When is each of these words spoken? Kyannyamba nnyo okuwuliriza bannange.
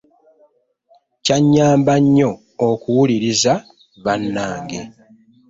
Kyannyamba 1.25 1.93
nnyo 2.03 2.31
okuwuliriza 2.67 3.53
bannange. 4.03 4.79